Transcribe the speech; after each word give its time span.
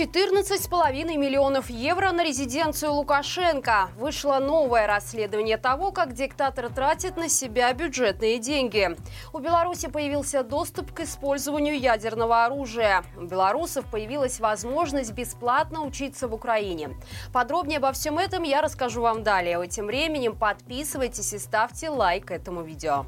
14,5 0.00 1.18
миллионов 1.18 1.68
евро 1.68 2.10
на 2.12 2.24
резиденцию 2.24 2.94
Лукашенко. 2.94 3.90
Вышло 3.98 4.38
новое 4.38 4.86
расследование 4.86 5.58
того, 5.58 5.92
как 5.92 6.14
диктатор 6.14 6.70
тратит 6.72 7.18
на 7.18 7.28
себя 7.28 7.70
бюджетные 7.74 8.38
деньги. 8.38 8.96
У 9.34 9.40
Беларуси 9.40 9.88
появился 9.88 10.42
доступ 10.42 10.94
к 10.94 11.00
использованию 11.00 11.78
ядерного 11.78 12.46
оружия. 12.46 13.04
У 13.14 13.24
белорусов 13.24 13.84
появилась 13.90 14.40
возможность 14.40 15.12
бесплатно 15.12 15.82
учиться 15.82 16.28
в 16.28 16.34
Украине. 16.34 16.96
Подробнее 17.30 17.76
обо 17.76 17.92
всем 17.92 18.18
этом 18.18 18.42
я 18.42 18.62
расскажу 18.62 19.02
вам 19.02 19.22
далее. 19.22 19.60
А 19.60 19.66
тем 19.66 19.84
временем 19.84 20.34
подписывайтесь 20.34 21.34
и 21.34 21.38
ставьте 21.38 21.90
лайк 21.90 22.30
этому 22.30 22.62
видео. 22.62 23.04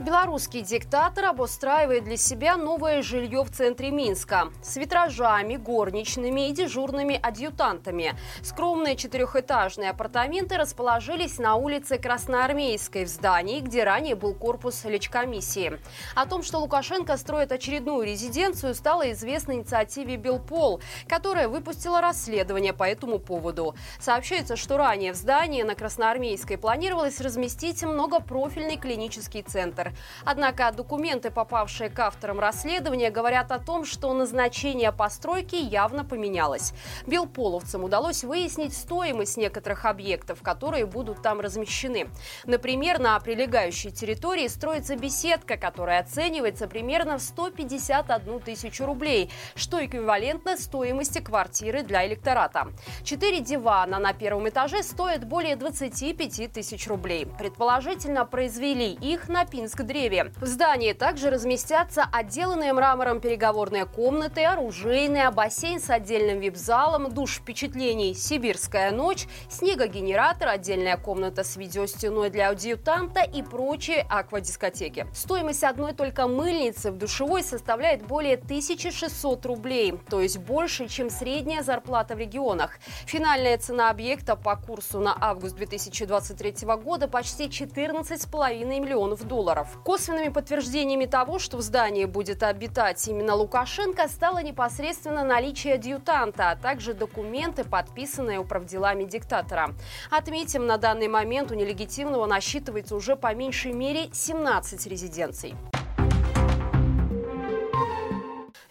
Белорусский 0.00 0.62
диктатор 0.62 1.26
обустраивает 1.26 2.04
для 2.04 2.16
себя 2.16 2.56
новое 2.56 3.02
жилье 3.02 3.42
в 3.42 3.50
центре 3.50 3.90
Минска 3.90 4.48
с 4.62 4.76
витражами, 4.78 5.56
горничными 5.56 6.48
и 6.48 6.52
дежурными 6.52 7.20
адъютантами. 7.22 8.14
Скромные 8.40 8.96
четырехэтажные 8.96 9.90
апартаменты 9.90 10.56
расположились 10.56 11.36
на 11.36 11.56
улице 11.56 11.98
Красноармейской 11.98 13.04
в 13.04 13.08
здании, 13.08 13.60
где 13.60 13.84
ранее 13.84 14.14
был 14.14 14.32
корпус 14.32 14.86
лечкомиссии. 14.86 15.78
О 16.14 16.24
том, 16.24 16.42
что 16.42 16.60
Лукашенко 16.60 17.18
строит 17.18 17.52
очередную 17.52 18.06
резиденцию, 18.06 18.74
стало 18.74 19.12
известно 19.12 19.52
инициативе 19.52 20.16
Белпол, 20.16 20.80
которая 21.08 21.46
выпустила 21.46 22.00
расследование 22.00 22.72
по 22.72 22.84
этому 22.84 23.18
поводу. 23.18 23.74
Сообщается, 23.98 24.56
что 24.56 24.78
ранее 24.78 25.12
в 25.12 25.16
здании 25.16 25.62
на 25.62 25.74
Красноармейской 25.74 26.56
планировалось 26.56 27.20
разместить 27.20 27.82
многопрофильный 27.82 28.78
клинический 28.78 29.42
центр. 29.42 29.89
Однако 30.24 30.70
документы, 30.72 31.30
попавшие 31.30 31.90
к 31.90 31.98
авторам 31.98 32.40
расследования, 32.40 33.10
говорят 33.10 33.52
о 33.52 33.58
том, 33.58 33.84
что 33.84 34.12
назначение 34.12 34.92
постройки 34.92 35.56
явно 35.56 36.04
поменялось. 36.04 36.72
Белполовцам 37.06 37.84
удалось 37.84 38.24
выяснить 38.24 38.76
стоимость 38.76 39.36
некоторых 39.36 39.84
объектов, 39.84 40.42
которые 40.42 40.86
будут 40.86 41.22
там 41.22 41.40
размещены. 41.40 42.08
Например, 42.44 42.98
на 42.98 43.18
прилегающей 43.20 43.90
территории 43.90 44.48
строится 44.48 44.96
беседка, 44.96 45.56
которая 45.56 46.00
оценивается 46.00 46.66
примерно 46.66 47.18
в 47.18 47.22
151 47.22 48.40
тысячу 48.40 48.86
рублей, 48.86 49.30
что 49.54 49.84
эквивалентно 49.84 50.56
стоимости 50.56 51.20
квартиры 51.20 51.82
для 51.82 52.06
электората. 52.06 52.68
Четыре 53.02 53.40
дивана 53.40 53.98
на 53.98 54.12
первом 54.12 54.48
этаже 54.48 54.82
стоят 54.82 55.24
более 55.24 55.56
25 55.56 56.52
тысяч 56.52 56.86
рублей. 56.88 57.26
Предположительно, 57.38 58.24
произвели 58.24 58.92
их 58.92 59.28
на 59.28 59.44
Пинск 59.44 59.79
древе. 59.82 60.32
В 60.40 60.46
здании 60.46 60.92
также 60.92 61.30
разместятся 61.30 62.04
отделанные 62.10 62.72
мрамором 62.72 63.20
переговорные 63.20 63.86
комнаты, 63.86 64.44
оружейная, 64.44 65.30
бассейн 65.30 65.80
с 65.80 65.90
отдельным 65.90 66.40
вип-залом, 66.40 67.12
душ 67.12 67.38
впечатлений 67.38 68.14
«Сибирская 68.14 68.90
ночь», 68.90 69.26
снегогенератор, 69.48 70.48
отдельная 70.48 70.96
комната 70.96 71.44
с 71.44 71.56
видеостеной 71.56 72.30
для 72.30 72.50
адъютанта 72.50 73.22
и 73.22 73.42
прочие 73.42 74.06
аквадискотеки. 74.08 75.06
Стоимость 75.14 75.64
одной 75.64 75.92
только 75.92 76.26
мыльницы 76.28 76.90
в 76.90 76.98
душевой 76.98 77.42
составляет 77.42 78.06
более 78.06 78.36
1600 78.36 79.46
рублей, 79.46 79.94
то 80.08 80.20
есть 80.20 80.38
больше, 80.38 80.88
чем 80.88 81.10
средняя 81.10 81.62
зарплата 81.62 82.14
в 82.14 82.18
регионах. 82.18 82.78
Финальная 83.06 83.58
цена 83.58 83.90
объекта 83.90 84.36
по 84.36 84.56
курсу 84.56 85.00
на 85.00 85.16
август 85.20 85.56
2023 85.56 86.66
года 86.82 87.08
почти 87.08 87.44
14,5 87.44 88.64
миллионов 88.64 89.24
долларов. 89.24 89.69
Косвенными 89.84 90.28
подтверждениями 90.28 91.06
того, 91.06 91.38
что 91.38 91.56
в 91.56 91.62
здании 91.62 92.04
будет 92.04 92.42
обитать 92.42 93.06
именно 93.08 93.34
Лукашенко, 93.34 94.08
стало 94.08 94.42
непосредственно 94.42 95.24
наличие 95.24 95.74
адъютанта, 95.74 96.50
а 96.50 96.56
также 96.56 96.94
документы, 96.94 97.64
подписанные 97.64 98.38
управделами 98.38 99.04
диктатора. 99.04 99.74
Отметим, 100.10 100.66
на 100.66 100.76
данный 100.76 101.08
момент 101.08 101.50
у 101.50 101.54
нелегитимного 101.54 102.26
насчитывается 102.26 102.94
уже 102.94 103.16
по 103.16 103.34
меньшей 103.34 103.72
мере 103.72 104.08
17 104.12 104.86
резиденций. 104.86 105.54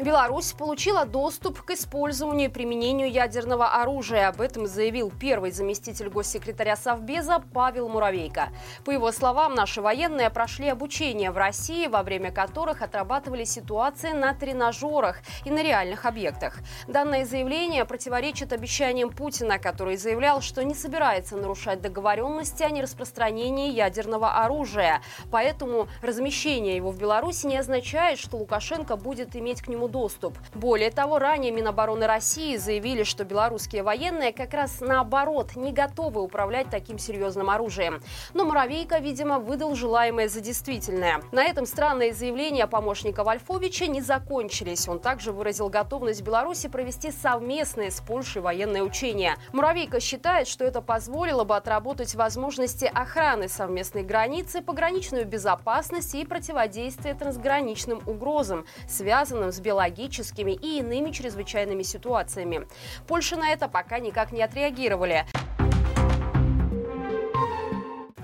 Беларусь 0.02 0.54
получила 0.54 1.06
доступ 1.06 1.62
к 1.62 1.72
использованию 1.72 2.48
и 2.50 2.54
применению 2.54 3.12
ядерного 3.12 3.82
оружия. 3.82 4.30
Об 4.30 4.40
этом 4.40 4.66
заявил 4.66 5.12
первый 5.12 5.52
заместитель 5.52 6.08
госсекретаря 6.08 6.78
Совбеза 6.78 7.44
Павел 7.54 7.90
Муравейко. 7.90 8.48
По 8.86 8.92
его 8.92 9.12
словам, 9.12 9.56
наши 9.56 9.82
военные 9.82 10.30
прошли 10.30 10.70
обучение 10.70 11.32
в 11.32 11.38
России, 11.38 11.88
во 11.88 12.02
время 12.02 12.32
которых 12.32 12.82
отрабатывали 12.82 13.44
ситуации 13.44 14.14
на 14.14 14.34
тренажерах 14.34 15.18
и 15.44 15.52
на 15.52 15.62
реальных 15.62 16.06
объектах. 16.06 16.60
Данное 16.88 17.26
заявление 17.26 17.84
противоречит 17.84 18.54
обещаниям 18.54 19.10
Путина, 19.10 19.60
который 19.60 19.98
заявлял, 19.98 20.40
что 20.40 20.64
не 20.64 20.76
собирается 20.76 21.36
нарушать 21.36 21.82
договоренности 21.82 22.64
о 22.64 22.70
нераспространении 22.70 23.74
ядерного 23.74 24.36
оружия. 24.46 25.02
Поэтому 25.30 25.90
размещение 26.02 26.78
его 26.78 26.92
в 26.92 26.98
Беларуси 26.98 27.48
не 27.48 27.58
означает, 27.58 28.18
что 28.18 28.38
Лукашенко 28.38 28.96
будет 28.96 29.36
иметь 29.36 29.62
к 29.62 29.68
нему 29.68 29.89
доступ. 29.90 30.38
Более 30.54 30.92
того, 30.92 31.20
ранее 31.20 31.52
Минобороны 31.52 32.08
России 32.08 32.56
заявили, 32.56 33.04
что 33.04 33.24
белорусские 33.24 33.84
военные 33.84 34.32
как 34.32 34.54
раз 34.54 34.82
наоборот 34.82 35.56
не 35.56 35.74
готовы 35.74 36.22
управлять 36.22 36.70
таким 36.70 37.00
серьезным 37.00 37.50
оружием. 37.50 38.02
Но 38.34 38.46
Муравейко, 38.46 39.00
видимо, 39.00 39.40
выдал 39.40 39.76
желаемое 39.76 40.30
за 40.30 40.42
действительное. 40.42 41.22
На 41.32 41.44
этом 41.44 41.66
странные 41.66 42.14
заявления 42.14 42.68
помощника 42.68 43.24
Вольфовича 43.24 43.88
не 43.88 44.02
закончились. 44.02 44.88
Он 44.88 45.00
также 45.00 45.32
выразил 45.32 45.70
готовность 45.70 46.22
Беларуси 46.22 46.68
провести 46.68 47.12
совместные 47.12 47.92
с 47.92 48.00
Польшей 48.00 48.42
военные 48.42 48.84
учения. 48.84 49.38
Муравейко 49.54 50.00
считает, 50.00 50.48
что 50.48 50.66
это 50.66 50.82
позволило 50.82 51.44
бы 51.44 51.56
отработать 51.56 52.16
возможности 52.16 52.86
охраны 52.86 53.48
совместной 53.48 54.04
границы, 54.04 54.62
пограничную 54.62 55.26
безопасность 55.26 56.14
и 56.16 56.26
противодействие 56.26 57.16
трансграничным 57.16 58.02
угрозам, 58.06 58.66
связанным 58.88 59.52
с 59.52 59.60
Беларусью 59.60 59.79
биологическими 59.80 60.52
и 60.52 60.80
иными 60.80 61.12
чрезвычайными 61.12 61.84
ситуациями. 61.84 62.68
Польша 63.08 63.38
на 63.38 63.50
это 63.50 63.68
пока 63.68 64.00
никак 64.00 64.32
не 64.32 64.42
отреагировали. 64.42 65.26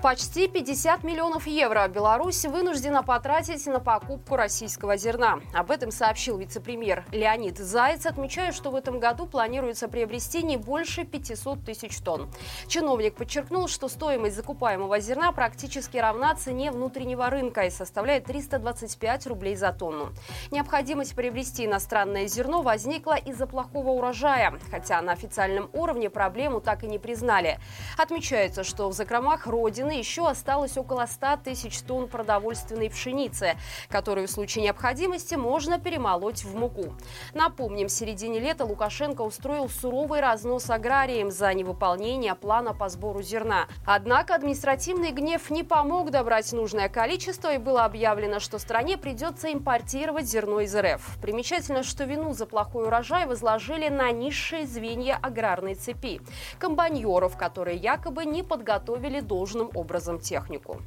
Почти 0.06 0.46
50 0.46 1.02
миллионов 1.02 1.48
евро 1.48 1.88
Беларусь 1.88 2.44
вынуждена 2.44 3.02
потратить 3.02 3.66
на 3.66 3.80
покупку 3.80 4.36
российского 4.36 4.96
зерна. 4.96 5.40
Об 5.52 5.72
этом 5.72 5.90
сообщил 5.90 6.38
вице-премьер 6.38 7.04
Леонид 7.10 7.58
Заяц, 7.58 8.06
отмечая, 8.06 8.52
что 8.52 8.70
в 8.70 8.76
этом 8.76 9.00
году 9.00 9.26
планируется 9.26 9.88
приобрести 9.88 10.44
не 10.44 10.58
больше 10.58 11.02
500 11.02 11.64
тысяч 11.64 11.98
тонн. 11.98 12.30
Чиновник 12.68 13.16
подчеркнул, 13.16 13.66
что 13.66 13.88
стоимость 13.88 14.36
закупаемого 14.36 15.00
зерна 15.00 15.32
практически 15.32 15.96
равна 15.96 16.36
цене 16.36 16.70
внутреннего 16.70 17.28
рынка 17.28 17.62
и 17.62 17.70
составляет 17.70 18.26
325 18.26 19.26
рублей 19.26 19.56
за 19.56 19.72
тонну. 19.72 20.10
Необходимость 20.52 21.16
приобрести 21.16 21.64
иностранное 21.64 22.28
зерно 22.28 22.62
возникла 22.62 23.16
из-за 23.16 23.48
плохого 23.48 23.90
урожая, 23.90 24.54
хотя 24.70 25.02
на 25.02 25.10
официальном 25.10 25.68
уровне 25.72 26.10
проблему 26.10 26.60
так 26.60 26.84
и 26.84 26.86
не 26.86 27.00
признали. 27.00 27.58
Отмечается, 27.98 28.62
что 28.62 28.88
в 28.88 28.92
закромах 28.92 29.48
Родины 29.48 29.95
еще 29.98 30.28
осталось 30.28 30.76
около 30.76 31.06
100 31.06 31.38
тысяч 31.44 31.80
тонн 31.80 32.08
продовольственной 32.08 32.90
пшеницы, 32.90 33.56
которую 33.88 34.28
в 34.28 34.30
случае 34.30 34.64
необходимости 34.64 35.34
можно 35.34 35.78
перемолоть 35.78 36.44
в 36.44 36.54
муку. 36.54 36.94
Напомним, 37.34 37.88
в 37.88 37.92
середине 37.92 38.38
лета 38.38 38.64
Лукашенко 38.64 39.22
устроил 39.22 39.68
суровый 39.68 40.20
разнос 40.20 40.70
аграриям 40.70 41.30
за 41.30 41.52
невыполнение 41.54 42.34
плана 42.34 42.74
по 42.74 42.88
сбору 42.88 43.22
зерна. 43.22 43.66
Однако 43.86 44.34
административный 44.34 45.10
гнев 45.10 45.50
не 45.50 45.62
помог 45.62 46.10
добрать 46.10 46.52
нужное 46.52 46.88
количество 46.88 47.54
и 47.54 47.58
было 47.58 47.84
объявлено, 47.84 48.40
что 48.40 48.58
стране 48.58 48.98
придется 48.98 49.52
импортировать 49.52 50.26
зерно 50.26 50.60
из 50.60 50.76
РФ. 50.76 51.18
Примечательно, 51.22 51.82
что 51.82 52.04
вину 52.04 52.32
за 52.34 52.46
плохой 52.46 52.86
урожай 52.86 53.26
возложили 53.26 53.88
на 53.88 54.10
низшие 54.10 54.66
звенья 54.66 55.18
аграрной 55.20 55.74
цепи– 55.74 56.20
комбайнеров, 56.58 57.36
которые 57.36 57.76
якобы 57.76 58.24
не 58.24 58.42
подготовили 58.42 59.20
должным 59.20 59.70
образом 59.74 59.85
образом 59.86 60.18
технику. 60.18 60.80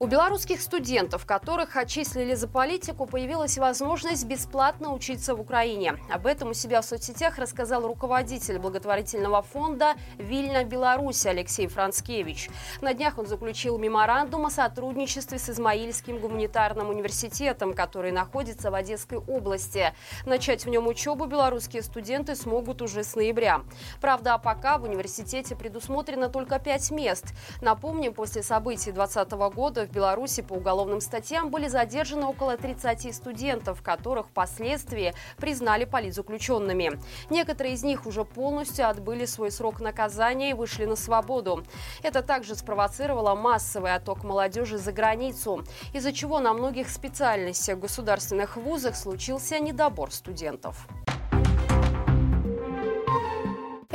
У 0.00 0.08
белорусских 0.08 0.60
студентов, 0.60 1.24
которых 1.24 1.76
отчислили 1.76 2.34
за 2.34 2.48
политику, 2.48 3.06
появилась 3.06 3.58
возможность 3.58 4.24
бесплатно 4.24 4.92
учиться 4.92 5.36
в 5.36 5.40
Украине. 5.40 5.96
Об 6.10 6.26
этом 6.26 6.50
у 6.50 6.52
себя 6.52 6.82
в 6.82 6.84
соцсетях 6.84 7.38
рассказал 7.38 7.86
руководитель 7.86 8.58
благотворительного 8.58 9.42
фонда 9.42 9.94
«Вильна 10.18 10.64
Беларусь» 10.64 11.24
Алексей 11.26 11.68
Францкевич. 11.68 12.50
На 12.80 12.92
днях 12.92 13.18
он 13.18 13.28
заключил 13.28 13.78
меморандум 13.78 14.46
о 14.46 14.50
сотрудничестве 14.50 15.38
с 15.38 15.48
Измаильским 15.48 16.18
гуманитарным 16.18 16.88
университетом, 16.88 17.72
который 17.72 18.10
находится 18.10 18.72
в 18.72 18.74
Одесской 18.74 19.18
области. 19.18 19.94
Начать 20.26 20.64
в 20.64 20.68
нем 20.68 20.88
учебу 20.88 21.26
белорусские 21.26 21.84
студенты 21.84 22.34
смогут 22.34 22.82
уже 22.82 23.04
с 23.04 23.14
ноября. 23.14 23.60
Правда, 24.00 24.38
пока 24.38 24.78
в 24.78 24.82
университете 24.82 25.54
предусмотрено 25.54 26.28
только 26.28 26.58
пять 26.58 26.90
мест. 26.90 27.26
Напомним, 27.62 28.12
после 28.12 28.42
событий 28.42 28.90
2020 28.90 29.54
года 29.54 29.83
в 29.86 29.92
Беларуси 29.92 30.42
по 30.42 30.54
уголовным 30.54 31.00
статьям 31.00 31.50
были 31.50 31.68
задержаны 31.68 32.26
около 32.26 32.56
30 32.56 33.14
студентов, 33.14 33.82
которых 33.82 34.26
впоследствии 34.28 35.14
признали 35.36 35.84
политзаключенными. 35.84 36.98
Некоторые 37.30 37.74
из 37.74 37.82
них 37.82 38.06
уже 38.06 38.24
полностью 38.24 38.88
отбыли 38.88 39.24
свой 39.24 39.50
срок 39.50 39.80
наказания 39.80 40.50
и 40.50 40.54
вышли 40.54 40.84
на 40.84 40.96
свободу. 40.96 41.64
Это 42.02 42.22
также 42.22 42.54
спровоцировало 42.54 43.34
массовый 43.34 43.94
отток 43.94 44.24
молодежи 44.24 44.78
за 44.78 44.92
границу, 44.92 45.64
из-за 45.92 46.12
чего 46.12 46.40
на 46.40 46.52
многих 46.52 46.88
специальностях 46.88 47.78
государственных 47.78 48.56
вузах 48.56 48.96
случился 48.96 49.58
недобор 49.58 50.12
студентов. 50.12 50.86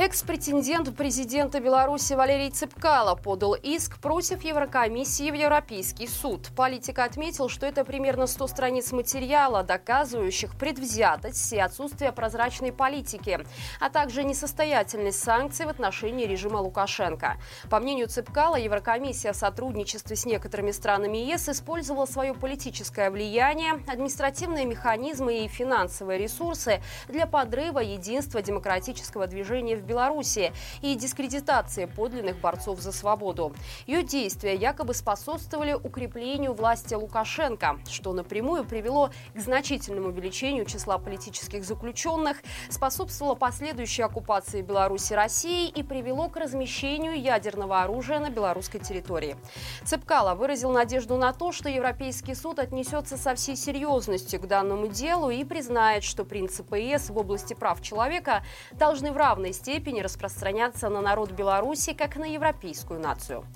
Экс-претендент 0.02 0.96
президента 0.96 1.60
Беларуси 1.60 2.14
Валерий 2.14 2.48
Цепкало 2.50 3.16
подал 3.16 3.52
иск 3.52 4.00
против 4.00 4.42
Еврокомиссии 4.42 5.30
в 5.30 5.34
Европейский 5.34 6.08
суд. 6.08 6.48
Политик 6.56 7.00
отметил, 7.00 7.50
что 7.50 7.66
это 7.66 7.84
примерно 7.84 8.26
100 8.26 8.46
страниц 8.46 8.92
материала, 8.92 9.62
доказывающих 9.62 10.56
предвзятость 10.56 11.52
и 11.52 11.58
отсутствие 11.58 12.12
прозрачной 12.12 12.72
политики, 12.72 13.44
а 13.78 13.90
также 13.90 14.24
несостоятельность 14.24 15.22
санкций 15.22 15.66
в 15.66 15.68
отношении 15.68 16.24
режима 16.24 16.56
Лукашенко. 16.56 17.36
По 17.68 17.78
мнению 17.78 18.08
Цепкала, 18.08 18.56
Еврокомиссия 18.56 19.34
в 19.34 19.36
сотрудничестве 19.36 20.16
с 20.16 20.24
некоторыми 20.24 20.70
странами 20.70 21.18
ЕС 21.18 21.50
использовала 21.50 22.06
свое 22.06 22.32
политическое 22.32 23.10
влияние, 23.10 23.74
административные 23.86 24.64
механизмы 24.64 25.44
и 25.44 25.48
финансовые 25.48 26.18
ресурсы 26.18 26.80
для 27.06 27.26
подрыва 27.26 27.80
единства 27.80 28.40
демократического 28.40 29.26
движения 29.26 29.76
в 29.76 29.89
Беларуси 29.90 30.52
и 30.82 30.94
дискредитации 30.94 31.86
подлинных 31.86 32.40
борцов 32.40 32.78
за 32.80 32.92
свободу. 32.92 33.52
Ее 33.88 34.04
действия 34.04 34.54
якобы 34.54 34.94
способствовали 34.94 35.72
укреплению 35.72 36.54
власти 36.54 36.94
Лукашенко, 36.94 37.80
что 37.88 38.12
напрямую 38.12 38.64
привело 38.64 39.10
к 39.34 39.40
значительному 39.40 40.08
увеличению 40.08 40.64
числа 40.64 40.98
политических 40.98 41.64
заключенных, 41.64 42.36
способствовало 42.68 43.34
последующей 43.34 44.02
оккупации 44.02 44.62
Беларуси 44.62 45.12
Россией 45.14 45.68
и 45.68 45.82
привело 45.82 46.28
к 46.28 46.36
размещению 46.36 47.20
ядерного 47.20 47.82
оружия 47.82 48.20
на 48.20 48.30
белорусской 48.30 48.78
территории. 48.78 49.36
Цепкало 49.84 50.36
выразил 50.36 50.70
надежду 50.70 51.16
на 51.16 51.32
то, 51.32 51.50
что 51.50 51.68
Европейский 51.68 52.36
суд 52.36 52.60
отнесется 52.60 53.16
со 53.16 53.34
всей 53.34 53.56
серьезностью 53.56 54.40
к 54.40 54.46
данному 54.46 54.86
делу 54.86 55.30
и 55.30 55.42
признает, 55.42 56.04
что 56.04 56.24
принципы 56.24 56.78
ЕС 56.78 57.10
в 57.10 57.18
области 57.18 57.54
прав 57.54 57.82
человека 57.82 58.44
должны 58.72 59.10
в 59.10 59.16
равной 59.16 59.52
степени 59.52 59.79
степени 59.80 60.02
распространяться 60.02 60.90
на 60.90 61.00
народ 61.00 61.30
Беларуси 61.30 61.94
как 61.94 62.16
на 62.16 62.26
европейскую 62.26 63.00
нацию. 63.00 63.46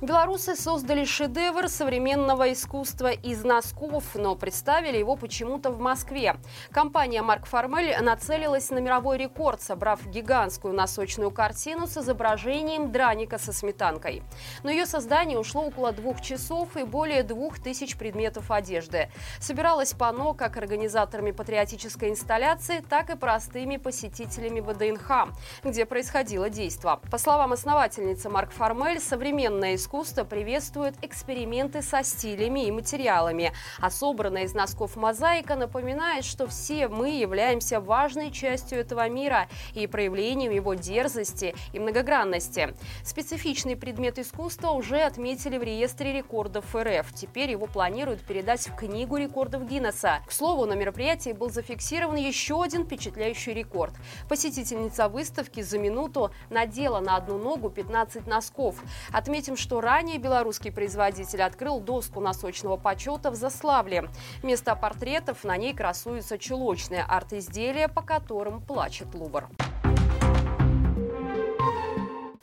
Белорусы 0.00 0.56
создали 0.56 1.04
шедевр 1.04 1.68
современного 1.68 2.54
искусства 2.54 3.10
из 3.10 3.44
носков, 3.44 4.14
но 4.14 4.34
представили 4.34 4.96
его 4.96 5.14
почему-то 5.14 5.70
в 5.70 5.78
Москве. 5.78 6.36
Компания 6.70 7.20
«Марк 7.20 7.44
Формель» 7.44 7.94
нацелилась 8.00 8.70
на 8.70 8.78
мировой 8.78 9.18
рекорд, 9.18 9.60
собрав 9.60 10.06
гигантскую 10.06 10.72
носочную 10.72 11.30
картину 11.30 11.86
с 11.86 11.98
изображением 11.98 12.90
драника 12.90 13.36
со 13.36 13.52
сметанкой. 13.52 14.22
На 14.62 14.70
ее 14.70 14.86
создание 14.86 15.38
ушло 15.38 15.66
около 15.66 15.92
двух 15.92 16.22
часов 16.22 16.78
и 16.78 16.84
более 16.84 17.22
двух 17.22 17.58
тысяч 17.58 17.98
предметов 17.98 18.50
одежды. 18.50 19.10
Собиралось 19.38 19.92
панно 19.92 20.32
как 20.32 20.56
организаторами 20.56 21.32
патриотической 21.32 22.08
инсталляции, 22.08 22.82
так 22.88 23.10
и 23.10 23.16
простыми 23.16 23.76
посетителями 23.76 24.60
ВДНХ, 24.60 25.28
где 25.62 25.84
происходило 25.84 26.48
действо. 26.48 27.02
По 27.10 27.18
словам 27.18 27.52
основательницы 27.52 28.30
«Марк 28.30 28.52
Формель», 28.52 28.98
современное 28.98 29.74
искусство 29.74 29.89
искусства 29.90 30.22
приветствует 30.22 30.94
эксперименты 31.02 31.82
со 31.82 32.04
стилями 32.04 32.64
и 32.64 32.70
материалами. 32.70 33.52
А 33.80 33.90
собранная 33.90 34.44
из 34.44 34.54
носков 34.54 34.94
мозаика 34.94 35.56
напоминает, 35.56 36.24
что 36.24 36.46
все 36.46 36.86
мы 36.86 37.10
являемся 37.18 37.80
важной 37.80 38.30
частью 38.30 38.78
этого 38.78 39.08
мира 39.08 39.48
и 39.74 39.88
проявлением 39.88 40.52
его 40.52 40.74
дерзости 40.74 41.56
и 41.72 41.80
многогранности. 41.80 42.72
Специфичный 43.02 43.74
предмет 43.74 44.20
искусства 44.20 44.70
уже 44.70 45.00
отметили 45.00 45.58
в 45.58 45.64
реестре 45.64 46.12
рекордов 46.12 46.72
РФ. 46.76 47.12
Теперь 47.12 47.50
его 47.50 47.66
планируют 47.66 48.20
передать 48.20 48.68
в 48.68 48.76
Книгу 48.76 49.16
рекордов 49.16 49.66
Гиннесса. 49.68 50.20
К 50.24 50.30
слову, 50.30 50.66
на 50.66 50.74
мероприятии 50.74 51.32
был 51.32 51.50
зафиксирован 51.50 52.14
еще 52.14 52.62
один 52.62 52.84
впечатляющий 52.84 53.54
рекорд. 53.54 53.94
Посетительница 54.28 55.08
выставки 55.08 55.62
за 55.62 55.80
минуту 55.80 56.30
надела 56.48 57.00
на 57.00 57.16
одну 57.16 57.38
ногу 57.38 57.70
15 57.70 58.28
носков. 58.28 58.76
Отметим, 59.12 59.56
что 59.56 59.79
ранее 59.80 60.18
белорусский 60.18 60.70
производитель 60.70 61.42
открыл 61.42 61.80
доску 61.80 62.20
носочного 62.20 62.76
почета 62.76 63.30
в 63.30 63.34
Заславле. 63.34 64.08
Вместо 64.42 64.74
портретов 64.76 65.44
на 65.44 65.56
ней 65.56 65.74
красуются 65.74 66.38
чулочные 66.38 67.04
арт-изделия, 67.08 67.88
по 67.88 68.02
которым 68.02 68.60
плачет 68.60 69.14
Лувр. 69.14 69.48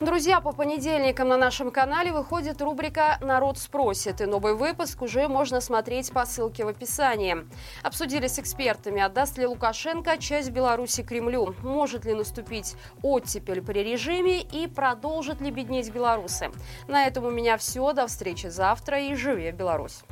Друзья, 0.08 0.40
по 0.40 0.52
понедельникам 0.52 1.28
на 1.28 1.36
нашем 1.36 1.70
канале 1.70 2.14
выходит 2.14 2.62
рубрика 2.62 3.18
«Народ 3.20 3.58
спросит», 3.58 4.22
и 4.22 4.24
новый 4.24 4.54
выпуск 4.54 5.02
уже 5.02 5.28
можно 5.28 5.60
смотреть 5.60 6.10
по 6.12 6.24
ссылке 6.24 6.64
в 6.64 6.68
описании. 6.68 7.46
Обсудили 7.82 8.26
с 8.26 8.38
экспертами, 8.38 9.02
отдаст 9.02 9.36
ли 9.36 9.46
Лукашенко 9.46 10.16
часть 10.16 10.48
Беларуси 10.48 11.02
Кремлю, 11.02 11.54
может 11.62 12.06
ли 12.06 12.14
наступить 12.14 12.74
оттепель 13.02 13.60
при 13.60 13.80
режиме 13.80 14.40
и 14.40 14.66
продолжит 14.66 15.42
ли 15.42 15.50
беднеть 15.50 15.92
белорусы. 15.92 16.52
На 16.86 17.06
этом 17.06 17.26
у 17.26 17.30
меня 17.30 17.58
все. 17.58 17.92
До 17.92 18.06
встречи 18.06 18.46
завтра 18.46 18.98
и 18.98 19.14
живи 19.14 19.50
Беларусь! 19.50 20.04